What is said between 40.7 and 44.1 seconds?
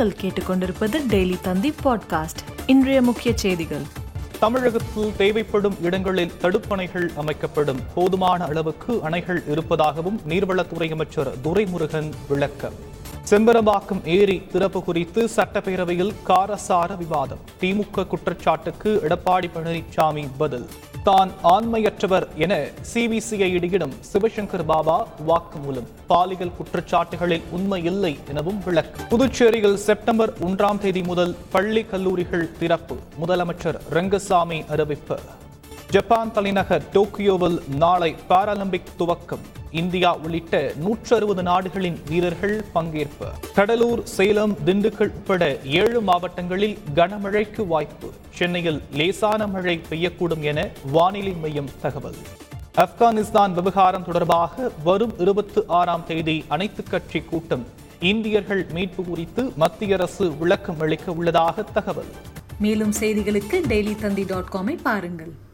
நூற்று அறுபது நாடுகளின் வீரர்கள் பங்கேற்பு. கடலூர்